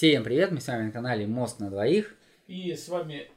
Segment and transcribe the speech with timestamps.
[0.00, 2.16] Всем привет, мы с вами на канале Мост на двоих.
[2.46, 3.30] И с вами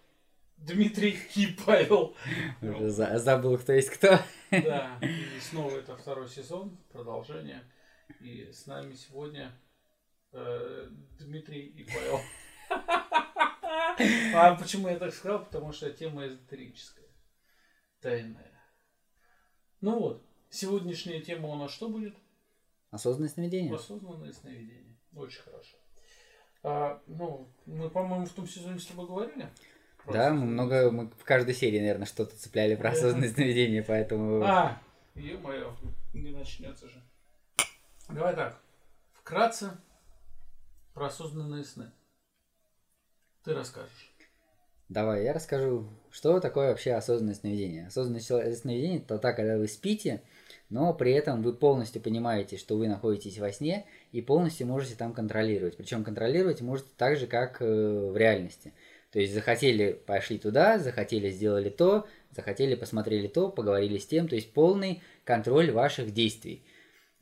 [0.55, 2.15] Дмитрий и Павел.
[2.61, 4.17] Уже за- забыл, кто есть кто.
[4.49, 7.69] Да, и снова это второй сезон, продолжение.
[8.21, 9.51] И с нами сегодня
[10.31, 10.87] э,
[11.19, 12.21] Дмитрий и Павел.
[14.33, 15.43] А почему я так сказал?
[15.43, 17.09] Потому что тема эзотерическая,
[17.99, 18.57] тайная.
[19.81, 22.15] Ну вот, сегодняшняя тема у нас что будет?
[22.89, 23.75] Осознанное сновидение.
[23.75, 24.97] Осознанное сновидение.
[25.13, 25.82] Очень хорошо.
[26.63, 29.49] А, ну, мы, по-моему, в том сезоне с тобой говорили.
[30.03, 34.41] про Да, мы много, мы в каждой серии, наверное, что-то цепляли про осознанное сновидение, поэтому...
[34.43, 34.81] А,
[35.15, 35.75] ё-моё,
[36.13, 37.03] не начнется же.
[38.09, 38.61] Давай так,
[39.13, 39.77] вкратце
[40.93, 41.91] про осознанные сны.
[43.43, 44.12] Ты расскажешь.
[44.93, 47.87] Давай, я расскажу, что такое вообще осознанное сновидение.
[47.87, 50.21] Осознанное сновидение– это так, когда вы спите,
[50.69, 55.13] но при этом вы полностью понимаете, что вы находитесь во сне и полностью можете там
[55.13, 55.77] контролировать.
[55.77, 58.71] Причем контролировать можете так же, как э, в реальности.
[59.11, 64.27] То есть захотели, пошли туда, захотели, сделали то, захотели, посмотрели то, поговорили с тем.
[64.27, 66.61] То есть полный контроль ваших действий.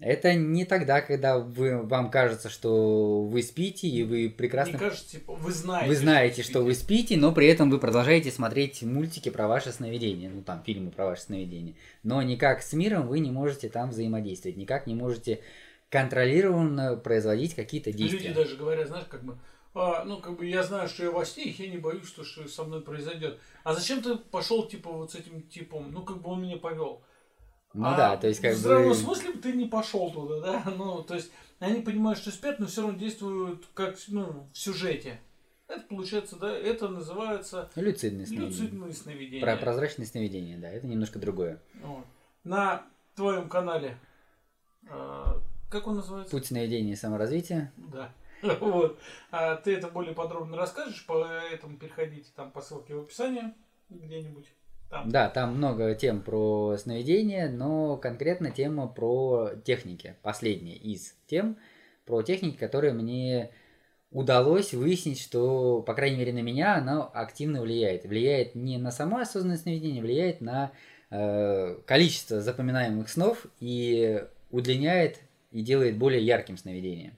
[0.02, 5.12] Это не тогда, когда вы, вам кажется, что вы спите, и вы прекрасно Мне кажется,
[5.12, 5.88] типа, вы знаете.
[5.88, 7.04] вы знаете, что вы спите.
[7.04, 11.06] спите, но при этом вы продолжаете смотреть мультики про ваше сновидение, ну там фильмы про
[11.06, 11.76] ваше сновидение.
[12.02, 15.42] Но никак с миром вы не можете там взаимодействовать, никак не можете
[15.90, 18.30] контролированно производить какие-то действия.
[18.30, 19.38] Люди даже говорят, знаешь, как бы,
[19.76, 22.24] а, ну, как бы я знаю, что я во сне, и я не боюсь, что,
[22.24, 23.40] что со мной произойдет.
[23.64, 25.92] А зачем ты пошел, типа, вот с этим типом?
[25.92, 27.04] Ну, как бы он меня повел.
[27.74, 28.96] Ну А да, то есть как в здравом бы...
[28.96, 30.72] смысле бы ты не пошел туда, да?
[30.78, 35.20] Ну, то есть они понимают, что спят, но все равно действуют как, ну, в сюжете.
[35.68, 38.50] Это получается, да, это называется Люцидные сновидения.
[38.50, 39.42] люцидные сновидения.
[39.46, 41.62] Про прозрачное сновидение, да, это немножко другое.
[41.82, 42.06] Вот.
[42.44, 42.84] На
[43.16, 43.98] твоем канале,
[44.90, 45.24] э,
[45.70, 46.32] как он называется?
[46.32, 47.72] Путь сновидения и саморазвития.
[47.78, 48.12] Да.
[48.60, 49.00] Вот.
[49.30, 53.54] А ты это более подробно расскажешь, поэтому переходите там по ссылке в описании
[53.90, 54.48] где-нибудь.
[54.92, 55.10] Там.
[55.10, 60.18] Да, там много тем про сновидение, но конкретно тема про техники.
[60.22, 61.58] Последняя из тем
[62.06, 63.52] про техники, которые мне
[64.12, 68.04] удалось выяснить, что, по крайней мере, на меня она активно влияет.
[68.04, 70.74] Влияет не на само осознанное сновидение, влияет на
[71.10, 75.22] э, количество запоминаемых снов и удлиняет
[75.52, 77.14] и делает более ярким сновидение.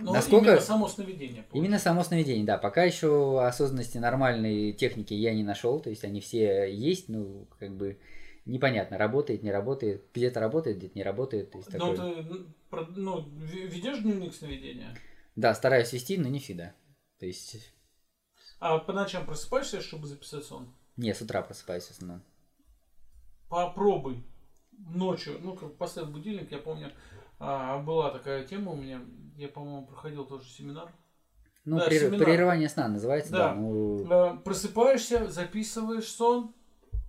[0.00, 1.44] Но насколько- именно само сновидение.
[1.52, 2.58] Именно само сновидение, да.
[2.58, 7.76] Пока еще осознанности нормальной техники я не нашел, то есть они все есть, ну, как
[7.76, 7.98] бы
[8.44, 11.50] непонятно, работает, не работает, где-то работает, где-то не работает.
[11.50, 12.22] То есть Ну, такое.
[12.22, 12.28] ты
[12.70, 14.96] ну, ну, ведешь дневник сновидения?
[15.36, 16.74] Да, стараюсь вести, но не всегда.
[17.18, 17.56] То есть,
[18.60, 20.72] А по ночам просыпаешься, чтобы записать сон?
[20.96, 22.22] не, с утра просыпаюсь в основном.
[23.48, 24.24] Попробуй
[24.72, 26.92] ночью, ну, как поставь будильник, я помню,
[27.38, 29.00] а, была такая тема у меня,
[29.36, 30.90] я, по-моему, проходил тоже семинар.
[31.64, 32.24] Ну, Да, прер- семинар.
[32.26, 33.38] прерывание сна называется, да.
[33.48, 33.54] Да.
[33.54, 36.54] ну, Э, Просыпаешься, записываешь сон.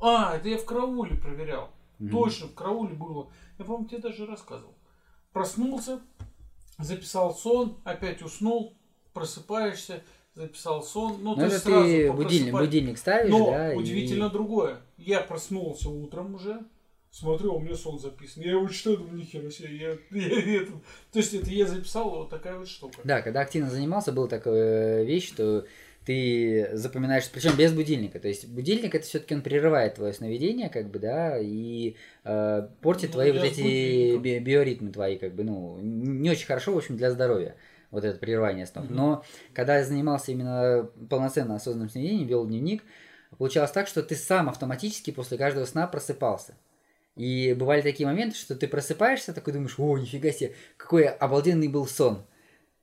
[0.01, 1.69] А, это я в карауле проверял.
[1.97, 2.12] мгм.
[2.12, 3.31] Точно, в карауле было.
[3.57, 4.75] Я, по-моему, тебе даже рассказывал.
[5.34, 6.00] Проснулся,
[6.78, 8.78] записал сон, опять уснул,
[9.13, 10.01] просыпаешься,
[10.34, 11.17] записал сон.
[11.22, 14.81] Ну, Ну, есть сразу ты по будильник, будильник ставишь, Но да, и- удивительно другое.
[14.97, 16.66] Я проснулся утром уже,
[17.12, 18.44] смотрю, а у меня сон записан.
[18.44, 19.75] Я его читаю, думаю, нихера себе.
[19.75, 20.72] Я, я это-
[21.12, 23.00] то есть это я записал вот такая вот штука.
[23.03, 25.66] Да, когда активно занимался, была такая вещь, что
[26.06, 28.20] ты запоминаешь, причем без будильника.
[28.20, 33.09] То есть будильник это все-таки он прерывает твое сновидение, как бы, да, и э, портит
[33.09, 36.78] Ну, твои вот я эти би- биоритмы твои, как бы, ну, не очень хорошо, в
[36.78, 37.56] общем, для здоровья.
[37.91, 38.86] Вот это прерывание снов.
[38.86, 38.96] Мгм.
[38.96, 42.84] Но когда я занимался именно полноценно осознанным сновидением, вел дневник,
[43.38, 46.56] получалось так, что ты сам автоматически после каждого сна просыпался.
[47.19, 51.85] И бывали такие моменты, что ты просыпаешься, такой думаешь, о, нифига себе, какой обалденный был
[51.85, 52.25] сон.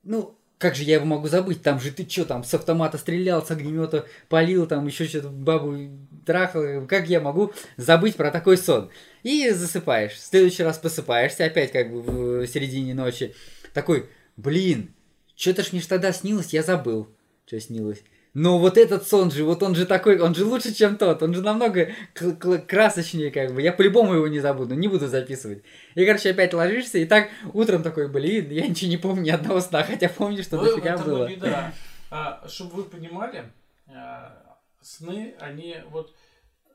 [0.02, 1.62] Ну, как же я его могу забыть?
[1.62, 5.78] Там же ты что, там с автомата стрелял, с огнемета полил, там еще что-то бабу
[6.26, 6.86] трахал.
[6.86, 8.90] Как я могу забыть про такой сон?
[9.22, 10.12] И засыпаешь.
[10.12, 13.34] В следующий раз просыпаешься, опять как бы в середине ночи.
[13.72, 14.94] Такой, блин,
[15.34, 17.08] что-то ж мне ж тогда снилось, я забыл,
[17.46, 18.02] что снилось.
[18.38, 21.32] Но вот этот сон же, вот он же такой, он же лучше, чем тот, он
[21.32, 21.92] же намного
[22.68, 23.62] красочнее, как бы.
[23.62, 25.62] Я по-любому его не забуду, не буду записывать.
[25.94, 29.60] И, короче, опять ложишься, и так утром такой, блин, я ничего не помню ни одного
[29.60, 31.26] сна, хотя помню, что Ну, дофига это было.
[31.26, 31.72] беда.
[32.10, 33.50] А, чтобы вы понимали,
[33.88, 36.14] а, сны, они вот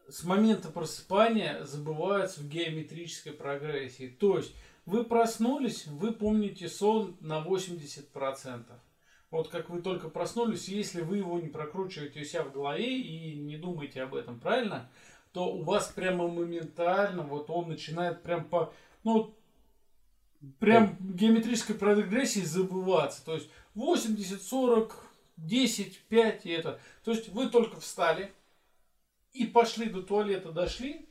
[0.09, 4.07] с момента просыпания забываются в геометрической прогрессии.
[4.07, 4.55] То есть
[4.87, 8.63] вы проснулись, вы помните сон на 80%.
[9.31, 13.39] Вот как вы только проснулись, если вы его не прокручиваете у себя в голове и
[13.39, 14.91] не думаете об этом, правильно?
[15.31, 18.73] То у вас прямо моментально вот он начинает прям по...
[19.05, 19.33] Ну,
[20.59, 23.23] прям геометрической прогрессии забываться.
[23.23, 25.07] То есть 80, 40,
[25.37, 26.79] 10, 5 и это.
[27.05, 28.33] То есть вы только встали
[29.31, 31.07] и пошли до туалета, дошли,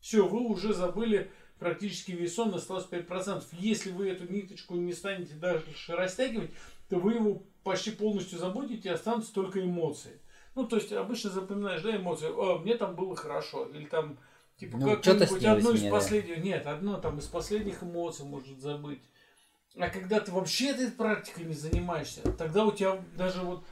[0.00, 3.44] все, вы уже забыли практически весь сон, осталось 5%.
[3.52, 6.50] Если вы эту ниточку не станете дальше растягивать,
[6.88, 10.20] то вы его почти полностью забудете и останутся только эмоции.
[10.54, 14.18] Ну, то есть обычно запоминаешь, да, эмоции, о, мне там было хорошо, или там,
[14.56, 16.42] типа, ну, как-нибудь одну из последних, да.
[16.42, 19.02] нет, одно там из последних эмоций может забыть.
[19.76, 23.64] А когда ты вообще этой практикой не занимаешься, тогда у тебя даже вот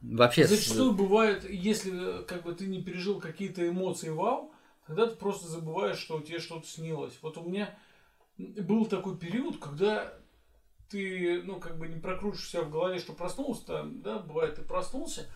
[0.00, 4.52] Вообще зачастую бывает, если как бы ты не пережил какие-то эмоции вау,
[4.86, 7.18] тогда ты просто забываешь, что у тебя что-то снилось.
[7.20, 7.76] Вот у меня
[8.38, 10.14] был такой период, когда
[10.88, 15.30] ты, ну, как бы не прокрутишь себя в голове, что проснулся, да, бывает, ты проснулся,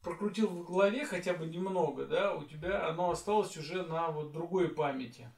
[0.00, 4.68] прокрутил в голове хотя бы немного, да, у тебя оно осталось уже на вот другой
[4.68, 5.30] памяти.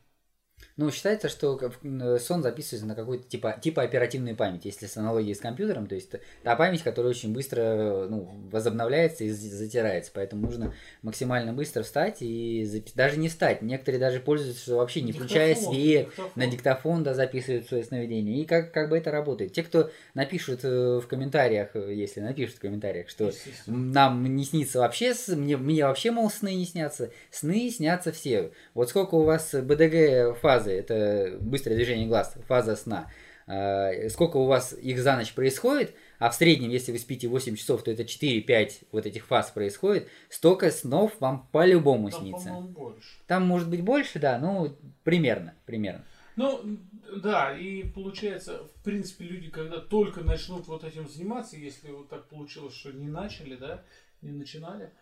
[0.79, 5.35] Ну, считается, что э, сон записывается на какой-то типа, типа оперативной памяти, если с аналогией
[5.35, 6.13] с компьютером, то есть
[6.45, 10.73] та память, которая очень быстро ну, возобновляется и затирается, поэтому нужно
[11.03, 12.93] максимально быстро встать и запис...
[12.93, 13.61] даже не встать.
[13.61, 16.31] Некоторые даже пользуются, что вообще не включая свет, диктофон.
[16.37, 18.41] на диктофон да, записывают свои сновидения.
[18.41, 19.53] И как, как бы это работает.
[19.53, 23.33] Те, кто напишут э, в комментариях, э, если напишут в комментариях, что
[23.67, 28.53] нам не снится вообще, мне, мне вообще, мол, сны не снятся, сны снятся все.
[28.75, 33.11] Вот сколько у вас БДГ фазы, это быстрое движение глаз, фаза сна,
[33.47, 37.55] а, сколько у вас их за ночь происходит, а в среднем, если вы спите 8
[37.55, 42.51] часов, то это 4-5 вот этих фаз происходит, столько снов вам по-любому Там, снится.
[42.53, 43.09] Больше.
[43.27, 44.75] Там может быть больше, да, ну,
[45.05, 46.03] примерно, примерно.
[46.37, 46.79] Ну,
[47.23, 52.27] да, и получается, в принципе, люди, когда только начнут вот этим заниматься, если вот так
[52.29, 53.83] получилось, что не начали, да,
[54.23, 54.93] не начинали,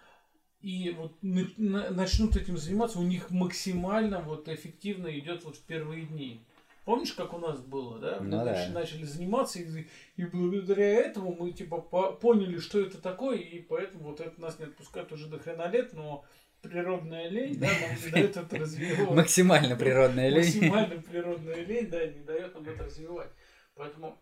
[0.67, 6.45] и вот начнут этим заниматься, у них максимально вот эффективно идет вот в первые дни.
[6.85, 8.19] Помнишь, как у нас было, да?
[8.19, 8.69] Мы ну, да.
[8.71, 9.87] начали заниматься, и,
[10.17, 14.59] и благодаря этому мы типа по, поняли, что это такое, и поэтому вот это нас
[14.59, 16.25] не отпускает уже до хрена лет, но
[16.63, 19.11] природная лень, да, нам не дает это развивать.
[19.13, 20.47] Максимально природная лень.
[20.47, 23.31] Максимально природная лень, да, не дает нам это развивать.
[23.77, 24.19] Поэтому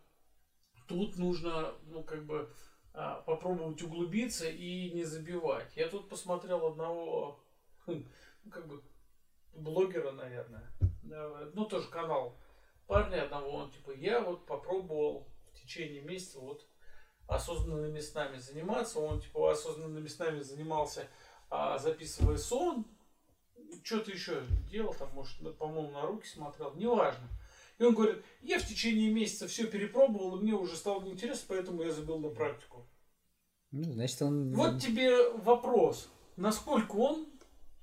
[0.88, 2.50] тут нужно, ну, как бы,
[2.94, 5.76] попробовать углубиться и не забивать.
[5.76, 7.40] Я тут посмотрел одного,
[7.86, 8.08] хм,
[8.44, 8.82] ну, как бы,
[9.52, 10.70] блогера, наверное,
[11.54, 12.38] ну, тоже канал
[12.86, 16.66] парня одного, он типа, я вот попробовал в течение месяца вот
[17.26, 21.08] осознанными снами заниматься, он типа осознанными снами занимался,
[21.50, 22.86] а, записывая сон,
[23.82, 27.28] что-то еще делал, там, может, по-моему, на руки смотрел, неважно.
[27.78, 31.82] И он говорит, я в течение месяца все перепробовал, и мне уже стало неинтересно, поэтому
[31.82, 32.86] я забил на практику.
[33.72, 34.52] Ну, значит, он...
[34.52, 36.08] Вот тебе вопрос.
[36.36, 37.26] Насколько он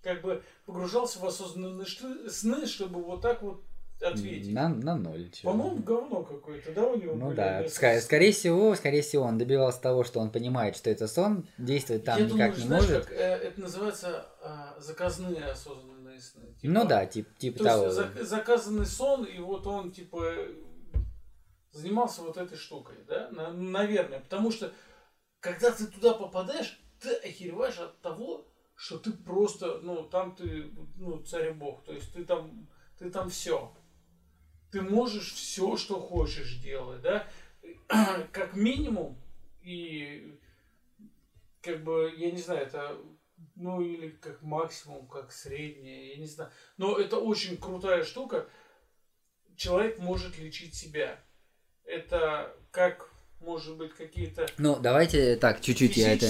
[0.02, 1.86] как бы погружался в осознанные
[2.30, 3.64] сны, чтобы вот так вот
[4.02, 4.54] ответить.
[4.54, 5.30] На, на ноль.
[5.44, 7.16] По-моему, говно какое-то, да, у него?
[7.16, 11.08] Ну да, Ск- скорее всего, скорее всего, он добивался того, что он понимает, что это
[11.08, 13.06] сон, действовать там Я никак думаю, не знаешь, может.
[13.06, 16.54] Как, э, это называется э, заказные осознанные сны.
[16.62, 17.86] Типа, ну да, тип, типа то того.
[17.86, 20.34] Есть, за, заказанный сон, и вот он типа
[21.72, 24.74] занимался вот этой штукой, да, на, наверное, потому что
[25.40, 31.22] когда ты туда попадаешь, ты охереваешь от того, что ты просто, ну, там ты, ну,
[31.24, 32.68] царь бог, то есть ты там,
[32.98, 33.74] ты там все.
[34.72, 37.28] Ты можешь все, что хочешь делать, да,
[38.32, 39.22] как минимум,
[39.62, 40.40] и
[41.62, 42.98] как бы, я не знаю, это,
[43.56, 48.48] ну, или как максимум, как среднее, я не знаю, но это очень крутая штука,
[49.56, 51.20] человек может лечить себя.
[51.84, 54.46] Это как может быть, какие-то...
[54.58, 56.28] Ну, давайте так, чуть-чуть я это...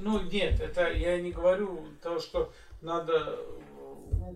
[0.00, 3.38] Ну, нет, это я не говорю того, что надо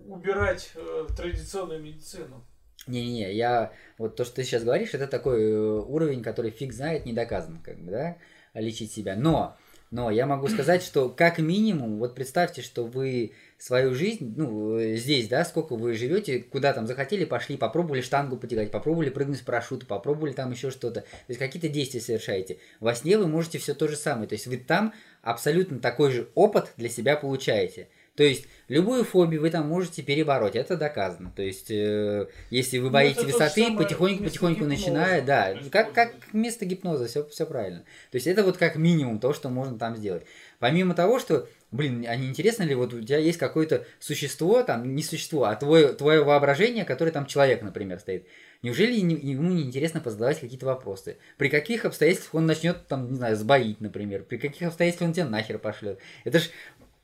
[0.07, 2.45] убирать э, традиционную медицину.
[2.87, 3.73] Не-не-не, я...
[3.97, 7.59] Вот то, что ты сейчас говоришь, это такой э, уровень, который фиг знает, не доказан,
[7.61, 8.17] как бы, да,
[8.53, 9.15] лечить себя.
[9.15, 9.57] Но,
[9.95, 14.97] но я могу сказать, что как минимум, вот представьте, что вы свою жизнь, ну, э,
[14.97, 19.41] здесь, да, сколько вы живете, куда там захотели, пошли, попробовали штангу потягать, попробовали прыгнуть с
[19.41, 20.99] парашюта, попробовали там еще что-то.
[20.99, 22.57] То есть какие-то действия совершаете.
[22.81, 24.27] Во сне вы можете все то же самое.
[24.27, 27.87] То есть вы там абсолютно такой же опыт для себя получаете.
[28.15, 31.31] То есть любую фобию вы там можете перебороть, это доказано.
[31.35, 36.13] То есть э, если вы ну, боитесь ну, высоты, потихоньку, потихоньку начиная, да, как как
[36.33, 37.83] место гипноза, все все правильно.
[38.11, 40.23] То есть это вот как минимум то, что можно там сделать.
[40.59, 44.95] Помимо того, что блин, а не интересно ли, вот у тебя есть какое-то существо, там,
[44.95, 48.27] не существо, а твое, твое воображение, которое там человек, например, стоит.
[48.61, 51.17] Неужели ему не интересно позадавать какие-то вопросы?
[51.37, 54.23] При каких обстоятельствах он начнет, там, не знаю, сбоить, например?
[54.23, 55.99] При каких обстоятельствах он тебя нахер пошлет?
[56.23, 56.49] Это ж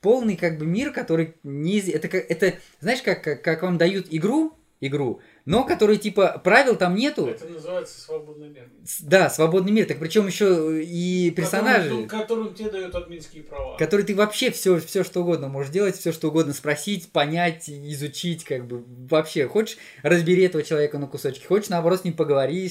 [0.02, 1.80] полный как бы мир, который не...
[1.80, 6.96] Это, это знаешь, как, как, как вам дают игру, игру, но который типа правил там
[6.96, 7.28] нету.
[7.28, 8.70] Это называется свободный мир.
[9.02, 9.86] Да, свободный мир.
[9.86, 11.90] Так причем еще и персонажи.
[11.90, 13.78] Которым, которым тебе дают админские права.
[13.78, 18.44] Который ты вообще все, все что угодно можешь делать, все что угодно спросить, понять, изучить,
[18.44, 19.48] как бы вообще.
[19.48, 22.70] Хочешь, разбери этого человека на кусочки, хочешь, наоборот, с ним поговори,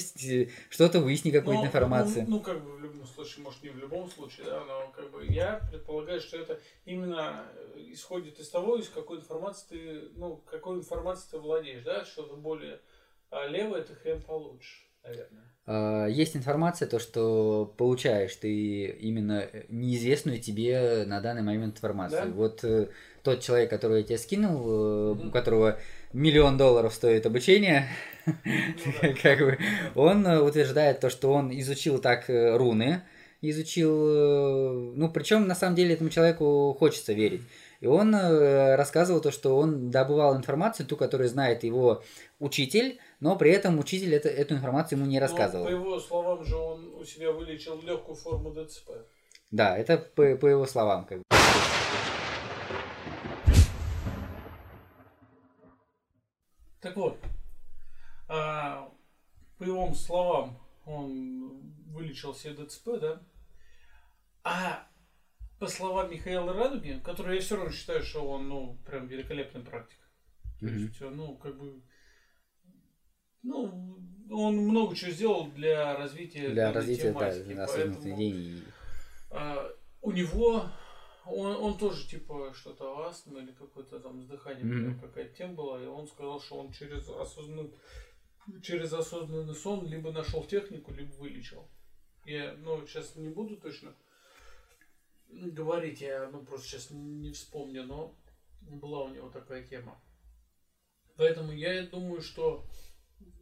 [0.69, 2.25] что-то выясни, какую-то информацию.
[2.29, 5.11] Ну, ну, как бы в любом случае, может, не в любом случае, да, но как
[5.11, 7.45] бы я предполагаю, что это именно
[7.93, 12.60] исходит из того, из какой информации ты, ну, какой информацией ты владеешь, да, что-то более
[13.31, 15.51] а левое ты хрен получишь, наверное.
[15.67, 22.27] А, есть информация, то, что получаешь ты именно неизвестную тебе на данный момент информацию.
[22.27, 22.33] Да?
[22.33, 22.89] Вот э,
[23.23, 25.29] тот человек, который я тебе скинул, mm-hmm.
[25.29, 25.79] у которого
[26.13, 27.87] миллион долларов стоит обучение,
[28.27, 28.35] ну,
[29.23, 29.59] как бы,
[29.95, 33.03] он э, утверждает то, что он изучил так руны,
[33.41, 37.43] изучил, ну, причем на самом деле этому человеку хочется верить.
[37.81, 42.03] И он э, рассказывал то, что он добывал информацию, ту, которую знает его
[42.39, 45.65] учитель, но при этом учитель это, эту информацию ему не рассказывал.
[45.65, 48.91] Но, по его словам же, он у себя вылечил легкую форму ДЦП.
[49.51, 51.07] Да, это по, по его словам.
[51.07, 51.25] Как бы.
[56.83, 57.19] Так вот,
[58.29, 58.91] а,
[59.59, 63.23] по его словам, он вылечил себе ДЦП, да?
[64.45, 64.87] А
[65.61, 69.99] по словам Михаила Радуги, который я все равно считаю, что он, ну, прям великолепный практик.
[70.59, 70.79] То mm-hmm.
[70.79, 71.83] есть, ну, как бы,
[73.43, 73.99] ну,
[74.31, 78.63] он много чего сделал для развития для развития тематики, да, поэтому, идей.
[79.31, 80.65] А, у него
[81.27, 85.01] он, он тоже типа что-то астма или какое-то там с дыханием mm-hmm.
[85.01, 87.71] какая-то тема была, и он сказал, что он через осознанный
[88.63, 91.69] через осознанный сон либо нашел технику, либо вылечил.
[92.25, 93.95] Я, ну, сейчас не буду точно
[95.33, 98.15] говорить, я ну, просто сейчас не вспомню, но
[98.61, 100.01] была у него такая тема.
[101.17, 102.67] Поэтому я думаю, что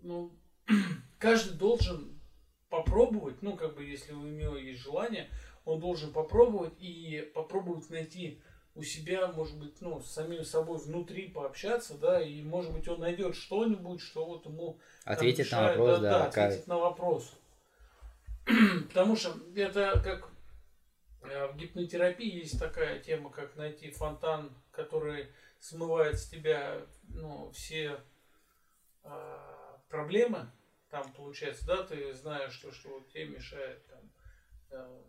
[0.02, 0.33] ну,
[1.18, 2.21] каждый должен
[2.68, 5.28] попробовать, ну, как бы, если у него есть желание,
[5.64, 8.40] он должен попробовать и попробовать найти
[8.75, 13.00] у себя, может быть, ну, с самим собой внутри пообщаться, да, и, может быть, он
[13.00, 17.33] найдет что-нибудь, что вот ему ответит на вопрос, да, да, да ответит на вопрос.
[18.88, 20.30] Потому что это как
[21.29, 28.01] в гипнотерапии есть такая тема, как найти фонтан, который смывает с тебя ну, все
[29.05, 29.39] э,
[29.89, 30.51] проблемы.
[30.91, 34.11] Там получается, да, ты знаешь, что, что тебе мешает там,
[34.71, 35.03] э,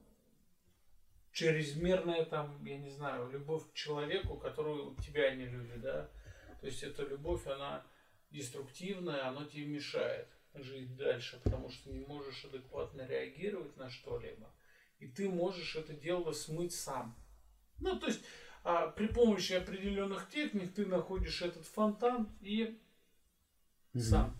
[1.31, 6.09] чрезмерная там, я не знаю, любовь к человеку, которую тебя не любит, да.
[6.59, 7.85] То есть эта любовь, она
[8.31, 14.49] деструктивная, она тебе мешает жить дальше, потому что не можешь адекватно реагировать на что-либо
[14.99, 17.15] и ты можешь это дело смыть сам.
[17.79, 18.21] Ну, то есть,
[18.63, 22.79] а, при помощи определенных техник ты находишь этот фонтан и
[23.93, 24.37] mm сам.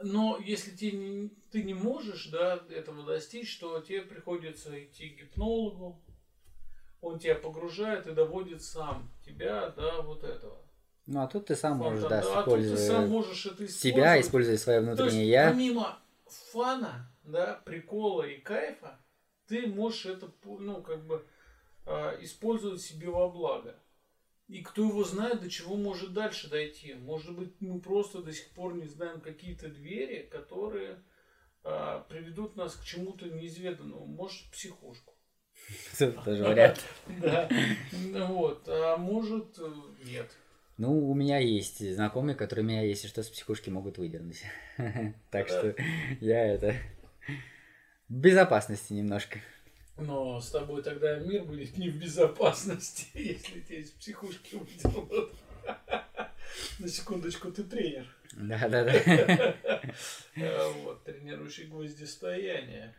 [0.00, 5.18] Но если ты не, ты не можешь да, этого достичь, то тебе приходится идти к
[5.18, 6.00] гипнологу,
[7.00, 10.64] он тебя погружает и доводит сам тебя до вот этого.
[11.06, 13.46] Ну, а тут ты сам Фонтан, можешь, да, да используя а тут ты сам можешь
[13.46, 13.80] это использовать.
[13.80, 15.50] себя, используя свое внутреннее то есть, я.
[15.50, 15.98] Помимо
[16.52, 19.00] фана, да, прикола и кайфа,
[19.48, 21.24] ты можешь это, ну, как бы,
[21.86, 23.74] э, использовать себе во благо.
[24.48, 26.94] И кто его знает, до чего может дальше дойти.
[26.94, 31.02] Может быть, мы просто до сих пор не знаем какие-то двери, которые
[31.64, 34.06] э, приведут нас к чему-то неизведанному.
[34.06, 35.14] Может, психушку.
[35.98, 36.84] Тоже вариант.
[37.20, 37.48] Да.
[38.26, 38.66] Вот.
[38.68, 39.70] А может, э,
[40.04, 40.30] нет.
[40.78, 44.44] Ну, у меня есть знакомые, которые меня, если что, с психушки могут выдернуть.
[45.30, 45.74] Так что
[46.20, 46.74] я это
[48.08, 49.40] безопасности немножко.
[49.96, 55.32] Но с тобой тогда мир будет не в безопасности, если тебе из психушки выйдут.
[56.78, 58.06] На секундочку, ты тренер.
[58.32, 59.54] Да, да, да.
[60.84, 62.94] Вот, тренирующий гвоздистояние.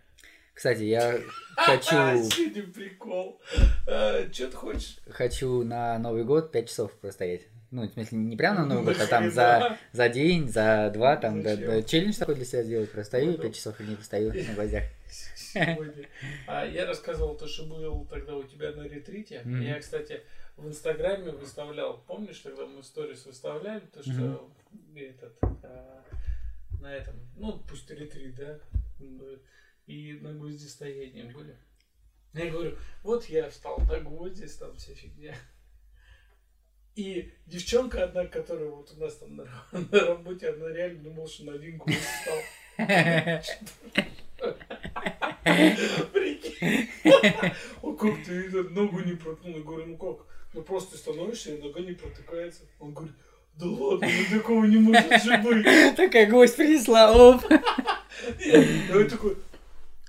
[0.53, 1.19] Кстати, я
[1.55, 1.89] хочу...
[1.89, 3.41] Сегодня прикол.
[3.87, 4.97] А, Что ты хочешь?
[5.09, 7.43] Хочу на Новый год 5 часов простоять.
[7.71, 11.15] Ну, в смысле, не прямо на Новый год, а там за, за день, за два,
[11.15, 12.91] там, да, да, челлендж такой для себя сделать.
[12.91, 16.09] Простою 5 часов или не простою на гвоздях сегодня.
[16.47, 19.41] А я рассказывал то, что был тогда у тебя на ретрите.
[19.45, 19.63] Mm-hmm.
[19.63, 20.21] Я, кстати,
[20.57, 25.09] в Инстаграме выставлял, помнишь, тогда мы сторис выставляли, то, что mm-hmm.
[25.09, 26.03] этот, а,
[26.81, 28.59] на этом, ну, пусть ретрит, да,
[29.85, 31.55] и на гвоздистоянии были.
[32.33, 35.35] Я говорю, вот я встал на гвозди, там вся фигня.
[36.95, 41.45] И девчонка одна, которая вот у нас там на, на работе, она реально думала, что
[41.45, 42.39] на один гвоздь встал.
[45.43, 46.89] Прикинь.
[47.81, 49.55] Он как ты ногу не проткнул?
[49.55, 50.25] Я говорю, ну как?
[50.53, 52.61] Ну просто становишься, и нога не протыкается.
[52.79, 53.15] Он говорит,
[53.55, 55.95] Да ладно, ну такого не может же быть.
[55.95, 57.43] Такая гость принесла, оп.
[58.39, 59.37] Я такой,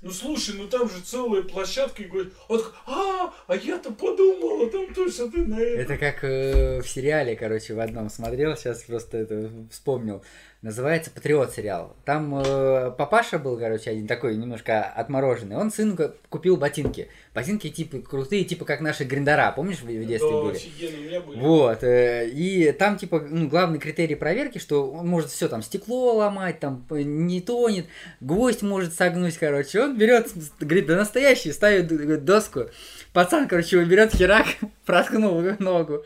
[0.01, 4.67] ну слушай, ну там же целая площадка, и говорит, он такой, а, а я-то подумала,
[4.69, 5.81] там точно ты на это.
[5.81, 10.23] Это как э, в сериале, короче, в одном смотрел, сейчас просто это вспомнил.
[10.61, 11.95] Называется «Патриот» сериал.
[12.05, 15.55] Там э, папаша был, короче, один такой немножко отмороженный.
[15.55, 15.97] Он сыну
[16.29, 17.07] купил ботинки.
[17.33, 20.55] Ботинки типа крутые, типа как наши гриндера, помнишь, в в детстве Да, были?
[20.57, 21.39] офигенно, у меня были.
[21.39, 26.13] Вот, э, и там, типа, ну, главный критерий проверки, что он может все там стекло
[26.13, 27.87] ломать, там не тонет,
[28.19, 29.81] гвоздь может согнуть, короче.
[29.81, 32.65] Он берет, говорит, да настоящий, ставит доску.
[33.13, 34.45] Пацан, короче, его берет херак,
[34.85, 36.01] проткнул ногу.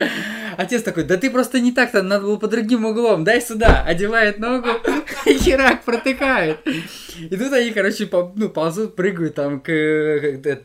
[0.58, 3.84] Отец такой, да ты просто не так-то, надо было по другим углом, дай сюда.
[3.84, 4.70] Одевает ногу,
[5.26, 6.58] херак протыкает.
[6.66, 10.58] И тут они, короче, ну, ползут, прыгают там к, э,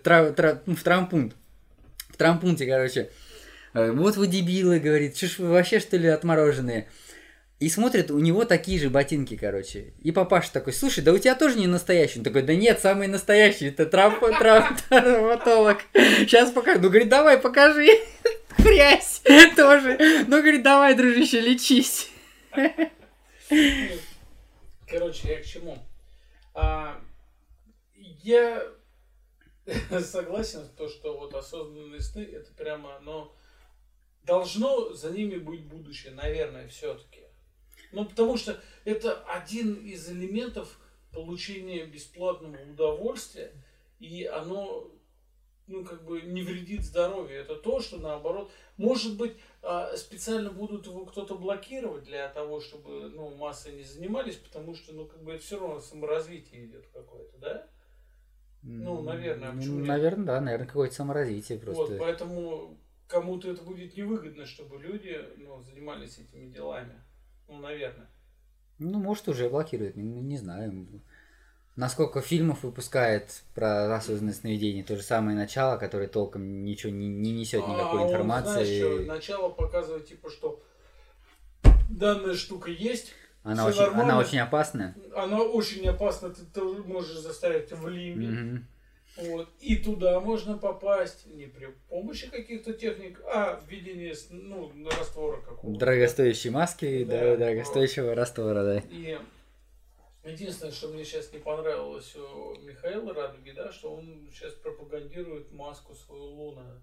[0.67, 1.37] ну, в травмпункт.
[2.09, 3.11] В травмпункте, короче.
[3.75, 6.89] Э, Вот вы дебилы, говорит, что ж вы вообще что ли отмороженные?
[7.61, 9.93] И смотрит, у него такие же ботинки, короче.
[10.01, 12.19] И папаша такой, слушай, да у тебя тоже не настоящий.
[12.19, 15.79] Он такой, да нет, самый настоящий, это травм- трав- травматолог.
[15.93, 16.81] Сейчас покажу.
[16.81, 17.87] Ну, говорит, давай, покажи.
[18.57, 19.23] Хрясь
[19.57, 20.25] тоже.
[20.27, 22.09] Ну, говорит, давай, дружище, лечись.
[24.89, 25.79] Короче, я к чему?
[26.55, 26.99] А,
[28.23, 28.67] я
[30.01, 33.37] согласен с то, что вот осознанные сны это прямо, но
[34.25, 37.21] должно за ними быть будущее, наверное, все-таки.
[37.93, 40.79] Ну, потому что это один из элементов
[41.13, 43.53] получения бесплатного удовольствия,
[43.99, 44.91] и оно,
[45.67, 47.41] ну, как бы не вредит здоровью.
[47.41, 53.11] Это то, что наоборот, может быть, а, специально будут его кто-то блокировать для того, чтобы,
[53.11, 57.37] ну, массы не занимались, потому что, ну, как бы это все равно саморазвитие идет какое-то,
[57.39, 57.67] да?
[58.63, 59.89] Ну, наверное, а почему нет?
[59.89, 61.97] Наверное, да, наверное, какое-то саморазвитие Вот, просто.
[61.99, 67.03] поэтому кому-то это будет невыгодно, чтобы люди, ну, занимались этими делами.
[67.51, 68.07] Ну, наверное.
[68.79, 70.87] Ну, может, уже блокирует, не, не знаю.
[71.77, 77.33] Насколько фильмов выпускает про осознанное сновидение, то же самое начало, которое толком ничего не, не
[77.33, 78.79] несет никакой А он, информации.
[78.79, 80.63] знаешь, что, начало показывает, типа, что
[81.89, 84.95] данная штука есть, она, очень, она очень опасная.
[85.15, 88.29] она очень опасна, ты, ты можешь застрять в лиме.
[88.29, 88.67] Мгм.
[89.17, 89.49] Вот.
[89.61, 95.79] И туда можно попасть не при помощи каких-то техник, а введение ну, раствора какого-то.
[95.79, 97.21] Дорогостоящие маски, Да.
[97.21, 98.79] да, дорогостоящего раствора, да.
[98.91, 99.19] И
[100.25, 105.95] единственное, что мне сейчас не понравилось у Михаила Радуги, да, что он сейчас пропагандирует маску
[105.95, 106.81] свою Луна.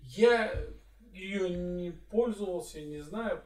[0.00, 0.66] Я
[1.12, 3.42] ее не пользовался, не знаю,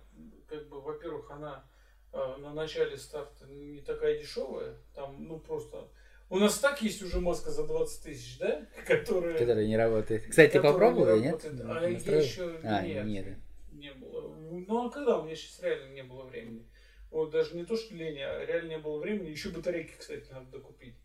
[0.48, 1.64] как бы, во-первых, она
[2.12, 5.88] э, на начале старта не такая дешевая, там, ну, просто...
[6.30, 8.66] У нас так есть уже маска за 20 тысяч, да?
[8.86, 9.38] Которая...
[9.38, 10.26] Которая не работает.
[10.28, 11.44] Кстати, ты попробовал не ее, нет?
[11.44, 11.70] работает.
[11.70, 12.20] А я Настроил?
[12.20, 13.38] еще А, нет, нет.
[13.72, 14.34] не было.
[14.66, 15.18] Ну а когда?
[15.18, 16.66] У меня сейчас реально не было времени.
[17.10, 19.30] Вот даже не то, что лень, а реально не было времени.
[19.30, 20.96] Еще батарейки, кстати, надо докупить.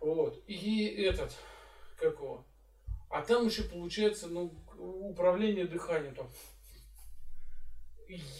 [0.00, 0.42] Вот.
[0.46, 1.32] И этот,
[1.98, 2.44] как его?
[3.08, 6.28] А там еще получается, ну, управление дыханием там.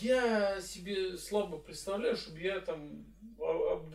[0.01, 3.05] Я себе слабо представляю, чтобы я там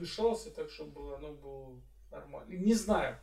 [0.02, 1.80] о- обдышался так, чтобы оно было
[2.12, 2.54] нормально.
[2.54, 3.18] Не знаю.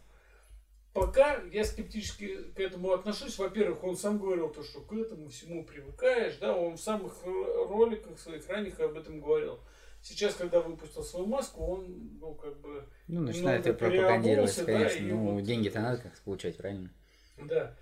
[0.94, 3.38] Пока я скептически к этому отношусь.
[3.38, 8.18] Во-первых, он сам говорил то, что к этому всему привыкаешь, да, он в самых роликах
[8.18, 9.58] своих ранних об этом говорил.
[10.00, 14.98] Сейчас, когда выпустил свою маску, он, ну, как бы, Ну, начинает Немного пропагандировать, да, конечно.
[14.98, 16.90] и ну, вот- деньги-то надо как получать, правильно?
[17.36, 17.76] Да.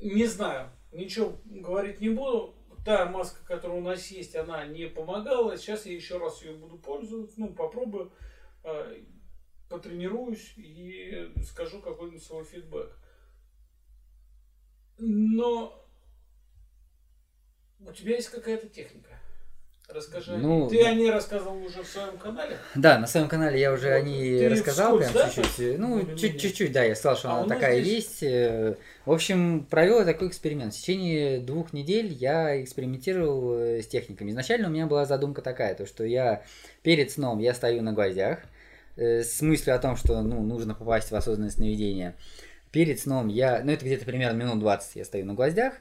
[0.00, 0.70] Не знаю.
[0.92, 2.54] Ничего говорить не буду.
[2.84, 5.56] Та маска, которая у нас есть, она не помогала.
[5.56, 7.40] Сейчас я еще раз ее буду пользоваться.
[7.40, 8.12] Ну, попробую.
[8.64, 9.02] э,
[9.68, 12.94] Потренируюсь и скажу какой-нибудь свой фидбэк.
[14.98, 15.82] Но
[17.80, 19.18] у тебя есть какая-то техника.
[19.88, 20.38] Расскажи.
[20.38, 22.56] Ну, Ты о ней рассказывал уже в своем канале.
[22.74, 23.94] Да, на своем канале я уже Вот.
[23.96, 25.70] о ней Ты рассказал вскользь, прям да, чуть-чуть.
[25.72, 25.78] так?
[25.78, 28.22] Ну, чуть-чуть, да, я сказал, что А она такая здесь- есть.
[28.22, 30.72] Э, В общем, провел я такой эксперимент.
[30.72, 34.30] В течение двух недель я экспериментировал э, с техниками.
[34.30, 36.42] Изначально у меня была задумка такая, то что я
[36.82, 38.38] перед сном я стою на гвоздях
[38.96, 42.14] э, с мыслью о том, что ну, нужно попасть в осознанное сновидение.
[42.70, 45.74] Перед сном я, ну это где-то примерно минут 20 я стою на гвоздях.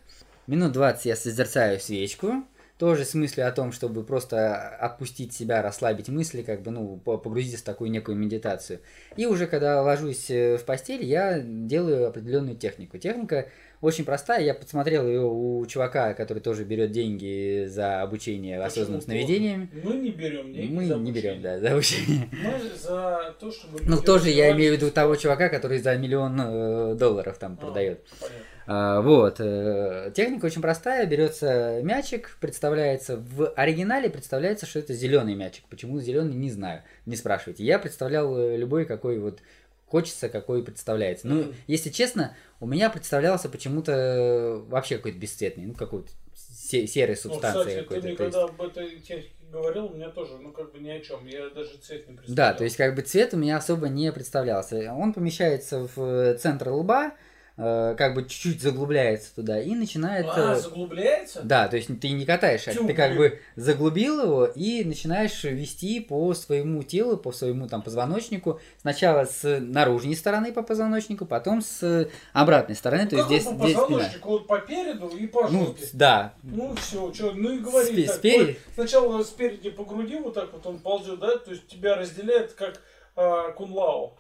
[0.48, 2.44] Минут 20 я созерцаю свечку,
[2.82, 7.20] тоже с мыслью о том, чтобы просто отпустить себя, расслабить мысли, как бы, ну, по-
[7.20, 8.80] погрузиться в такую некую медитацию.
[9.18, 12.98] И уже когда ложусь э, в постель, я делаю определенную технику.
[12.98, 13.48] Техника
[13.82, 19.14] очень простая, я подсмотрел ее у чувака, который тоже берет деньги за обучение осознанным Почему
[19.14, 19.70] сновидениям.
[19.84, 22.30] Мы не берем деньги Мы за не берем, да, за обучение.
[22.32, 26.36] Мы за то, чтобы Ну, тоже я имею в виду того чувака, который за миллион
[26.42, 28.08] э, долларов там А, продает.
[28.20, 28.40] понятно.
[28.68, 29.38] А, вот.
[29.40, 31.06] э, Техника очень простая.
[31.06, 35.64] Берется мячик, представляется в оригинале представляется, что это зеленый мячик.
[35.70, 36.84] Почему зеленый, не знаю.
[37.06, 37.64] Не спрашивайте.
[37.64, 39.40] Я представлял э, любой, какой вот
[39.88, 41.28] хочется, какой представляется.
[41.28, 47.18] Ну, если честно, у меня представлялся почему-то э, вообще какой-то бесцветный, ну, какой-то се- серой
[47.24, 48.08] Ну, субстанции ты какой-то.
[48.08, 50.90] мне то есть- когда об этой технике говорил, у меня тоже, ну, как бы ни
[50.90, 51.26] о чем.
[51.28, 52.52] Я даже цвет не представлял.
[52.54, 54.94] Да, то есть как бы цвет у меня особо не представлялся.
[54.94, 57.12] Он помещается в центр лба,
[57.58, 60.26] как бы чуть-чуть заглубляется туда и начинает...
[60.30, 61.42] А, э, заглубляется?
[61.44, 66.00] Да, то есть ты не катаешь Тю, ты как бы заглубил его и начинаешь вести
[66.00, 68.60] по своему телу, по своему там позвоночнику.
[68.80, 73.60] Сначала с наружной стороны по позвоночнику, потом с обратной стороны, то Ну, есть как здесь,
[73.60, 75.86] по здесь позвоночнику, вот по переду и по Ну, жопе.
[75.94, 76.34] да.
[76.44, 78.16] Ну, все, что, ну и говори Спе- так.
[78.16, 78.60] спереди.
[78.74, 82.82] Сначала спереди по груди вот так вот он ползет, да, то есть тебя разделяет как
[83.16, 84.16] а, кунлао.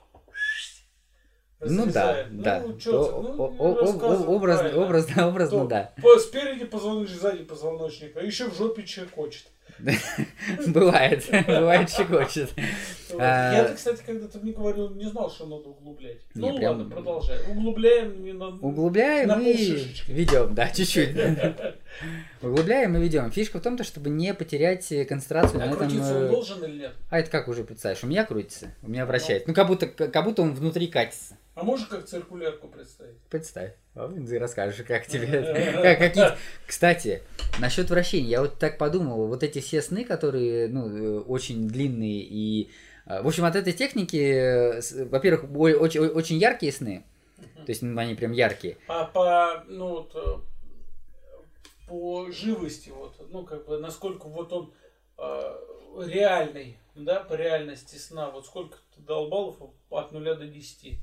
[1.64, 2.64] Ну да, да.
[2.66, 5.92] Ну, чё ты, О- ну, о- образно, образно, образно, То да.
[6.02, 8.84] по- спереди позвоночник, сзади позвоночник, а еще в жопе
[9.16, 9.46] хочет.
[10.68, 12.50] Бывает, бывает щекочет.
[13.18, 16.18] А, Я, кстати, когда-то мне говорил, не знал, что надо углублять.
[16.34, 17.38] Ну ладно, продолжай.
[17.50, 18.48] Углубляем не на...
[18.48, 21.16] Углубляем и ведем, да, чуть-чуть.
[22.42, 23.32] Углубляем и ведем.
[23.32, 25.78] Фишка в том, то, чтобы не потерять э, концентрацию на этом.
[25.78, 26.94] крутиться э, он должен или нет?
[27.10, 28.04] А это как уже представишь?
[28.04, 29.48] У меня крутится, у меня вращается.
[29.48, 31.36] Ну, как будто, как будто он внутри катится.
[31.54, 33.18] А можешь как циркулярку представить?
[33.30, 33.74] Представь.
[33.94, 36.30] А блин, ты расскажешь, как тебе какие...
[36.66, 37.24] Кстати,
[37.60, 42.22] насчет вращения, я вот так подумал, вот эти все сны, которые, ну, э, очень длинные
[42.22, 42.72] и...
[43.06, 47.04] э, В общем, от этой техники, э, во-первых, очень, яркие сны.
[47.66, 48.78] То есть, ну, они прям яркие.
[48.88, 50.46] А по, ну вот,
[51.88, 54.74] по живости, вот, ну, как бы, насколько вот он
[55.18, 55.56] э,
[56.06, 59.58] реальный, да, по реальности сна, вот сколько ты дал баллов
[59.90, 60.98] от 0 до 10?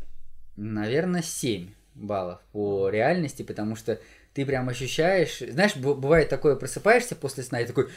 [0.59, 4.01] Наверное, 7 баллов по реальности, потому что
[4.35, 5.39] ты прям ощущаешь...
[5.39, 7.89] Знаешь, бывает такое, просыпаешься после сна и такой,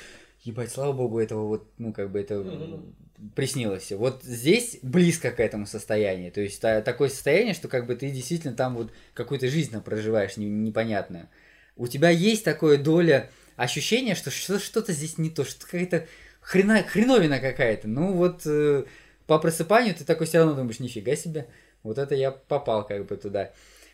[0.43, 2.95] ебать, слава богу, этого вот, ну, как бы это Мгм.
[3.35, 3.95] приснилось все.
[3.97, 6.31] Вот здесь близко к этому состоянию.
[6.31, 10.37] То есть та- такое состояние, что как бы ты действительно там вот какую-то жизнь проживаешь
[10.37, 11.29] не- непонятную.
[11.75, 16.07] У тебя есть такое доля ощущения, что что- что-то здесь не то, что какая-то
[16.41, 17.87] хрена, хреновина какая-то.
[17.87, 18.83] Ну вот э,
[19.27, 21.47] по просыпанию ты такой все равно думаешь, нифига себе,
[21.83, 23.51] вот это я попал как бы туда.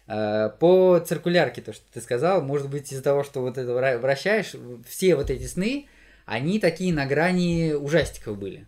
[0.07, 3.97] А, По циркулярке, то, что ты сказал, может быть из-за того, что вот это вра-
[3.97, 4.53] вращаешь,
[4.87, 5.87] все вот эти сны,
[6.25, 8.67] они такие на грани ужастиков были.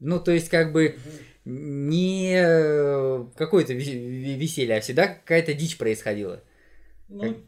[0.00, 0.98] Ну, то есть, как бы,
[1.44, 6.42] не э, какое-то ве- ве- веселье, а всегда какая-то дичь происходила.
[7.08, 7.42] Ну,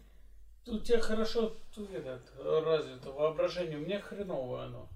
[0.66, 4.88] у тебя хорошо тут этот, развито воображение, у меня хреновое оно.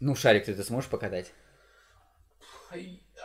[0.00, 1.32] Ну, шарик ты это сможешь покатать?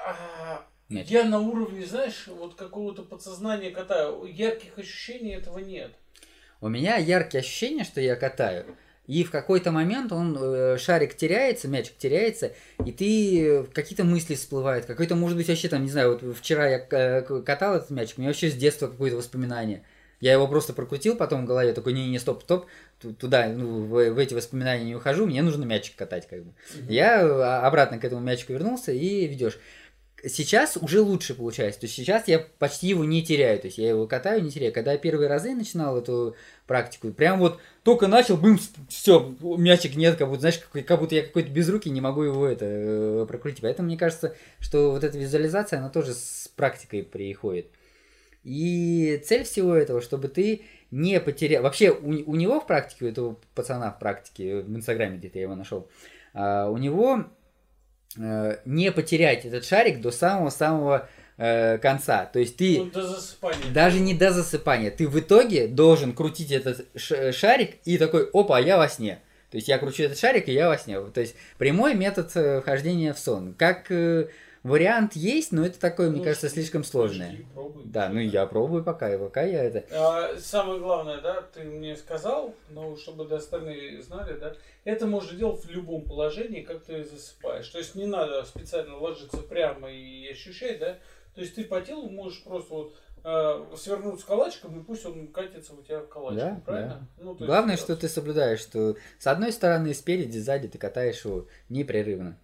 [0.06, 1.08] А, Мяч.
[1.08, 4.26] Я на уровне, знаешь, вот какого-то подсознания катаю.
[4.26, 5.92] Ярких ощущений этого нет.
[6.62, 8.66] У меня яркие ощущения, что я катаю,
[9.08, 12.54] и в какой-то момент он, э, шарик теряется, мячик теряется,
[12.86, 16.68] и ты, э, какие-то мысли всплывают, какой-то, может быть, вообще там, не знаю, вот вчера
[16.68, 19.84] я э, катал этот мячик, у меня вообще с детства какое-то воспоминание.
[20.22, 22.68] Я его просто прокрутил потом в голове, такой, не-не, стоп, стоп,
[23.00, 26.54] ту- туда, ну, в, в эти воспоминания не ухожу, мне нужно мячик катать, как бы.
[26.88, 29.60] Я обратно к этому мячику вернулся и ведешь.
[30.24, 31.82] Сейчас уже лучше получается.
[31.82, 33.60] То есть сейчас я почти его не теряю.
[33.60, 34.74] То есть я его катаю, не теряю.
[34.74, 40.16] Когда я первые разы начинал эту практику, прям вот только начал, бым, все, мячик нет,
[40.18, 43.26] как будто, знаешь, какой- как будто я какой-то без руки не могу его это э,
[43.28, 43.62] прокрутить.
[43.62, 47.68] Поэтому мне кажется, что вот эта визуализация, она тоже с практикой приходит.
[48.44, 51.64] И цель всего этого, чтобы ты не потерял...
[51.64, 55.44] Вообще, у, у него в практике, у этого пацана в практике, в Инстаграме где-то я
[55.44, 55.90] его нашел,
[56.34, 57.26] а, у него
[58.18, 62.26] не потерять этот шарик до самого-самого э, конца.
[62.26, 63.74] То есть ты Ну, до засыпания.
[63.74, 68.60] даже не до засыпания, ты в итоге должен крутить этот ш- шарик и такой, опа,
[68.60, 69.20] я во сне.
[69.52, 71.00] То есть я кручу этот шарик, и я во сне.
[71.02, 73.54] То есть прямой метод э, вхождения в сон.
[73.54, 74.28] Как э,
[74.64, 77.38] вариант есть, но это такое, мне Ну, кажется, слишком сложное.
[77.54, 77.84] пробуй.
[77.86, 79.86] Да, ну я пробую пока, и пока я это...
[79.92, 85.64] А, самое главное, да, ты мне сказал, но чтобы остальные знали, да, это можно делать
[85.64, 87.68] в любом положении, как ты засыпаешь.
[87.70, 90.98] То есть не надо специально ложиться прямо и ощущать, да.
[91.36, 95.74] То есть ты по телу можешь просто вот э, свернуться калачиком, и пусть он катится
[95.74, 97.08] у тебя калачиком, Да, правильно?
[97.18, 100.78] Ну, то есть, Главное, э, что ты соблюдаешь, что с одной стороны, спереди, сзади ты
[100.78, 102.38] катаешь его непрерывно.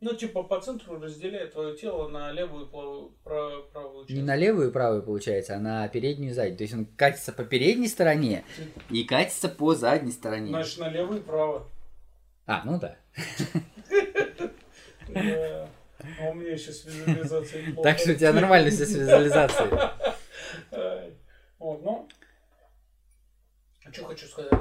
[0.00, 4.16] Ну, типа по центру разделяет твое тело на левую и плавую- пра- правую часть.
[4.16, 6.56] Не на левую и правую, получается, а на переднюю и заднюю.
[6.56, 8.44] То есть он катится по передней стороне
[8.90, 10.48] и катится по задней стороне.
[10.48, 11.66] Значит, на левую и правую.
[12.46, 12.96] А, ну да.
[16.20, 19.70] А у меня еще с визуализацией Так что у тебя нормально все с визуализацией.
[21.58, 22.08] Вот, ну,
[23.84, 24.52] а что хочу сказать.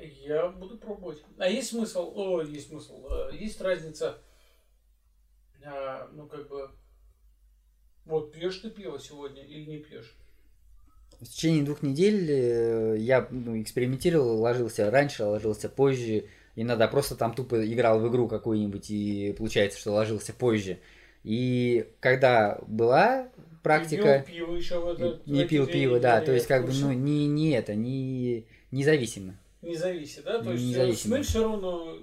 [0.00, 1.22] Я буду пробовать.
[1.38, 2.12] А есть смысл?
[2.14, 3.06] О, есть смысл.
[3.10, 4.18] Э, есть разница,
[5.64, 6.70] а, ну, как бы,
[8.04, 10.16] вот пьешь ты пиво сегодня или не пьешь?
[11.20, 16.28] В течение двух недель э, я ну, экспериментировал, ложился раньше, ложился позже,
[16.60, 20.80] Иногда просто там тупо играл в игру какую-нибудь, и получается, что ложился позже.
[21.22, 23.28] И когда была
[23.62, 24.24] практика...
[24.26, 26.20] Не пил пиво еще в этот, Не пил пиво, да.
[26.20, 29.38] То есть, как бы, ну, не, не это, не независимо.
[29.62, 30.42] Не зависит, да?
[30.42, 31.16] То есть Независимо.
[31.16, 31.94] сны все равно.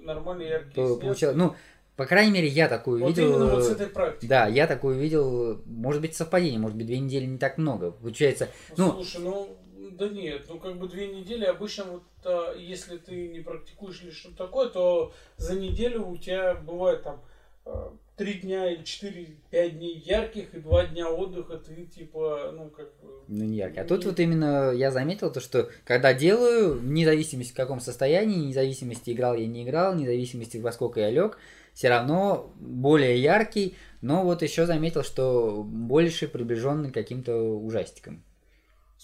[0.74, 0.96] То снятся.
[0.96, 1.54] получалось, ну,
[1.96, 3.34] по крайней мере, я такую вот видел.
[3.34, 4.26] именно вот с э, этой практикой.
[4.26, 7.90] Да, я такую видел, может быть, совпадение, может быть, две недели не так много.
[7.90, 9.56] Получается, ну, Слушай, ну
[9.96, 14.10] да нет, ну как бы две недели обычно вот а, если ты не практикуешь или
[14.10, 17.22] что-то такое, то за неделю у тебя бывает там
[17.64, 22.86] а, три дня или четыре-пять дней ярких и два дня отдыха, ты типа, ну как
[23.00, 23.22] бы...
[23.28, 23.82] ну не ярко.
[23.82, 27.80] А тут не- вот именно я заметил то, что когда делаю, вне зависимости в каком
[27.80, 31.38] состоянии, вне зависимости играл я не играл, вне зависимости во сколько я лег,
[31.74, 38.22] все равно более яркий, но вот еще заметил, что больше приближенный к каким-то ужастикам.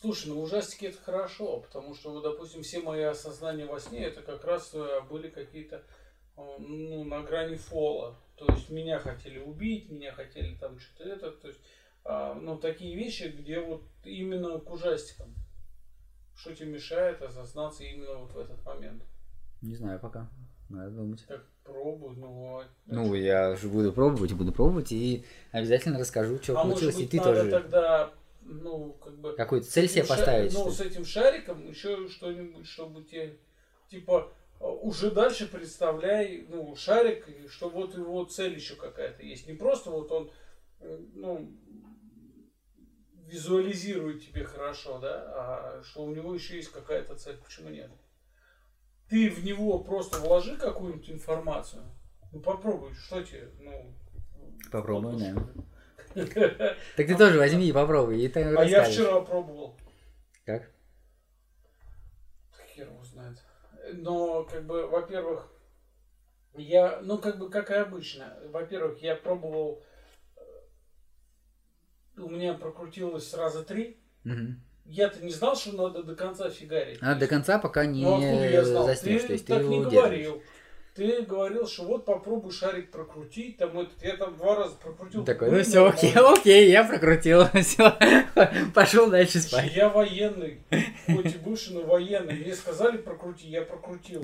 [0.02, 4.20] Слушай, ну ужастики это хорошо, потому что, вот, допустим, все мои осознания во сне, это
[4.20, 5.84] как раз э, были какие-то,
[6.36, 8.16] э, ну, на грани фола.
[8.36, 11.60] То есть меня хотели убить, меня хотели там что-то это, то есть,
[12.04, 15.32] а, ну, такие вещи, где вот именно к ужастикам.
[16.34, 19.04] Что тебе мешает осознаться именно вот в этот момент?
[19.60, 20.28] Не знаю пока.
[20.68, 21.24] Надо думать.
[21.28, 26.58] Так пробуй, ну, а- Ну, я же буду пробовать, буду пробовать и обязательно расскажу, что
[26.58, 28.12] а может получилось, быть, и ты надо тоже тогда,
[28.44, 29.34] ну, как бы...
[29.34, 30.52] какую-то цель себе поставить.
[30.52, 33.38] Ну, что- с этим шариком еще что-нибудь, чтобы тебе,
[33.88, 39.46] типа, э, уже дальше представляй, ну, шарик, что вот его цель еще какая-то есть.
[39.46, 40.30] Не просто вот он,
[41.14, 41.50] ну,
[43.26, 47.38] визуализирует тебе хорошо, да, а что у него еще есть какая-то цель.
[47.38, 47.90] Почему нет?
[49.08, 51.82] Ты в него просто вложи какую-нибудь информацию.
[52.32, 53.94] Ну, попробуй, что тебе, ну...
[54.70, 55.34] Попробуй, да.
[56.96, 59.76] Так ты тоже возьми и попробуй, и ты А я вчера пробовал.
[60.44, 60.70] Как?
[62.74, 63.38] Хер его знает.
[63.94, 65.48] Но, как бы, во-первых,
[66.54, 68.36] я, ну, как бы, как и обычно.
[68.50, 69.82] Во-первых, я пробовал,
[70.36, 70.40] э,
[72.18, 73.98] у меня прокрутилось раза три.
[74.24, 74.62] Мгм.
[74.84, 76.98] Я-то не знал, что надо до конца фигарить.
[77.00, 78.84] А до конца пока не Ну, я знал?
[78.84, 80.42] заснешь, ты то есть ты так его не говорил.
[80.94, 85.24] Ты говорил, что вот попробуй шарик прокрутить, там этот, я там два раза прокрутил.
[85.24, 87.96] Такой, ну, все, окей, окей, я прокрутил, все,
[88.74, 89.74] пошел дальше спать.
[89.74, 90.60] Я военный,
[91.06, 92.34] хоть и бывший, но военный.
[92.34, 94.22] Мне сказали прокрути, я прокрутил.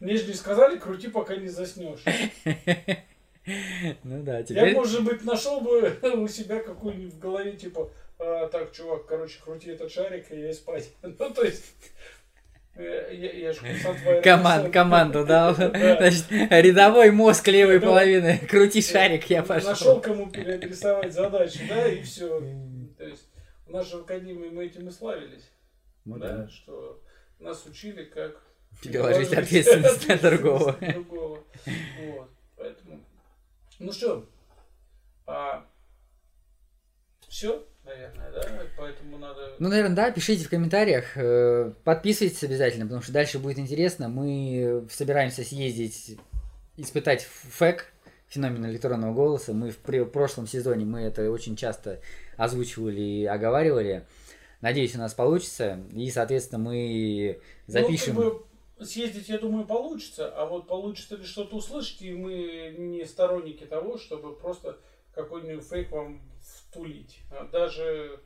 [0.00, 2.04] Мне же не сказали, крути, пока не заснешь.
[4.02, 4.74] Ну да, Я, теперь...
[4.74, 9.70] может быть, нашел бы у себя какую-нибудь в голове, типа, «А, так, чувак, короче, крути
[9.70, 10.90] этот шарик, и я спать.
[11.02, 11.64] Ну, то есть,
[12.78, 13.60] я, же
[14.22, 15.54] Команд, команду дал.
[15.56, 15.96] Да.
[15.96, 18.38] Значит, рядовой мозг левой половины.
[18.38, 20.00] Крути шарик, я Нашел, пошел.
[20.00, 22.40] кому переадресовать задачу, да, и все.
[22.98, 23.28] То есть,
[23.66, 25.50] в нашей академии мы этим и славились,
[26.04, 26.48] Ну да, да.
[26.48, 27.00] что
[27.38, 28.40] нас учили, как
[28.82, 30.76] Переложить ответственность на другого.
[30.80, 31.44] на другого.
[32.00, 33.00] Вот, поэтому,
[33.78, 34.26] ну что,
[37.28, 38.42] все, наверное, да,
[38.76, 39.54] поэтому надо...
[39.58, 44.08] Ну, наверное, да, пишите в комментариях, э, подписывайтесь обязательно, потому что дальше будет интересно.
[44.08, 46.18] Мы собираемся съездить,
[46.76, 47.86] испытать фэк,
[48.28, 49.52] феномен электронного голоса.
[49.52, 52.00] Мы в прошлом сезоне мы это очень часто
[52.36, 54.04] озвучивали и оговаривали.
[54.60, 55.80] Надеюсь, у нас получится.
[55.92, 58.16] И, соответственно, мы запишем.
[58.16, 58.32] Ну, как
[58.78, 63.64] бы съездить, я думаю, получится, а вот получится ли что-то услышать, и мы не сторонники
[63.64, 64.78] того, чтобы просто
[65.14, 66.20] какой-нибудь фейк вам
[66.76, 67.18] втулить.
[67.30, 68.20] А Даже,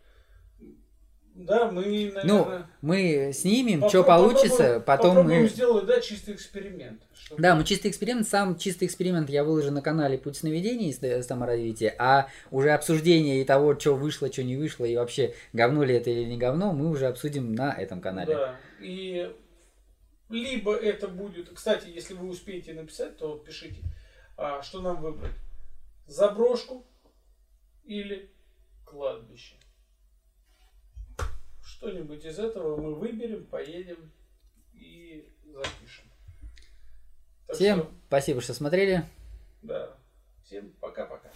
[1.35, 2.71] да, мы, Ну, наверное...
[2.83, 5.49] мы снимем, что получится, попробуем- потом попробуем мы...
[5.49, 7.03] сделать, да, чистый эксперимент.
[7.15, 10.93] чтобы- Да, мы чистый эксперимент, сам чистый эксперимент я выложу на канале Путь сновидений и
[10.93, 15.85] с- саморазвития, а уже обсуждение и того, что вышло, что не вышло, и вообще говно
[15.85, 18.35] ли это или не говно, мы уже обсудим на этом канале.
[18.35, 19.33] Да, и
[20.29, 23.81] либо это будет, кстати, если вы успеете написать, то пишите,
[24.37, 25.33] а, что нам выбрать,
[26.07, 26.85] заброшку
[27.85, 28.31] или
[28.91, 29.55] кладбище.
[31.65, 34.11] Что-нибудь из этого мы выберем, поедем
[34.75, 36.05] и запишем.
[37.47, 39.05] Так Всем что, спасибо, что смотрели.
[39.63, 39.97] да,
[40.45, 41.30] всем пока-пока.